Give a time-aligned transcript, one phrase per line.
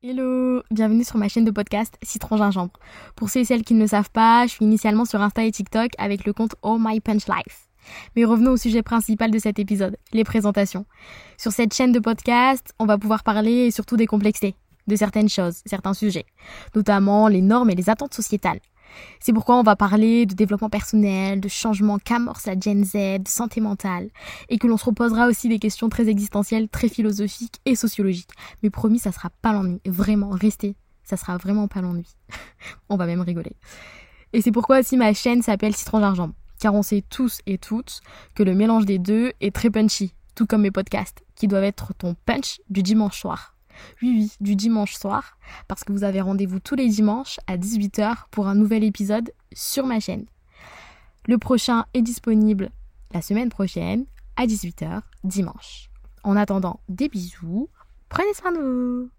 [0.00, 2.72] Hello, bienvenue sur ma chaîne de podcast Citron Gingembre.
[3.16, 5.50] Pour ceux et celles qui ne le savent pas, je suis initialement sur Insta et
[5.50, 7.68] TikTok avec le compte Oh My Punch Life.
[8.14, 10.86] Mais revenons au sujet principal de cet épisode, les présentations.
[11.36, 14.54] Sur cette chaîne de podcast, on va pouvoir parler et surtout décomplexer
[14.86, 16.26] de certaines choses, certains sujets,
[16.76, 18.60] notamment les normes et les attentes sociétales.
[19.20, 23.28] C'est pourquoi on va parler de développement personnel, de changement qu'amorce la Gen Z, de
[23.28, 24.10] santé mentale,
[24.48, 28.30] et que l'on se reposera aussi des questions très existentielles, très philosophiques et sociologiques.
[28.62, 29.80] Mais promis, ça sera pas l'ennui.
[29.86, 30.76] Vraiment, restez.
[31.04, 32.06] Ça sera vraiment pas l'ennui.
[32.88, 33.56] on va même rigoler.
[34.32, 36.32] Et c'est pourquoi aussi ma chaîne s'appelle Citron d'argent.
[36.60, 38.00] Car on sait tous et toutes
[38.34, 41.94] que le mélange des deux est très punchy, tout comme mes podcasts, qui doivent être
[41.94, 43.57] ton punch du dimanche soir.
[44.02, 48.28] Oui, oui, du dimanche soir, parce que vous avez rendez-vous tous les dimanches à 18h
[48.30, 50.26] pour un nouvel épisode sur ma chaîne.
[51.26, 52.70] Le prochain est disponible
[53.12, 54.06] la semaine prochaine
[54.36, 55.90] à 18h dimanche.
[56.22, 57.68] En attendant, des bisous,
[58.08, 59.10] prenez soin de vous.